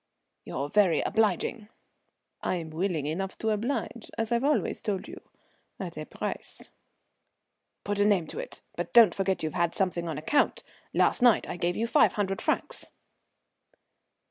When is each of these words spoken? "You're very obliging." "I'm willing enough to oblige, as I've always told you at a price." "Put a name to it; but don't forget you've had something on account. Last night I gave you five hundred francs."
"You're 0.45 0.67
very 0.67 1.01
obliging." 1.01 1.67
"I'm 2.41 2.71
willing 2.71 3.05
enough 3.05 3.37
to 3.37 3.51
oblige, 3.51 4.09
as 4.17 4.31
I've 4.31 4.43
always 4.43 4.81
told 4.81 5.07
you 5.07 5.21
at 5.79 5.95
a 5.95 6.07
price." 6.07 6.69
"Put 7.83 7.99
a 7.99 8.05
name 8.05 8.25
to 8.29 8.39
it; 8.39 8.61
but 8.75 8.93
don't 8.93 9.13
forget 9.13 9.43
you've 9.43 9.53
had 9.53 9.75
something 9.75 10.07
on 10.07 10.17
account. 10.17 10.63
Last 10.91 11.21
night 11.21 11.47
I 11.47 11.55
gave 11.55 11.77
you 11.77 11.85
five 11.85 12.13
hundred 12.13 12.41
francs." 12.41 12.87